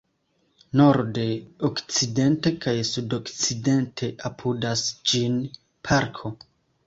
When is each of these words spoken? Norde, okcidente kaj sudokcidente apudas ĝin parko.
Norde, 0.79 1.25
okcidente 1.67 2.53
kaj 2.63 2.73
sudokcidente 2.91 4.09
apudas 4.31 4.83
ĝin 5.11 5.39
parko. 5.91 6.33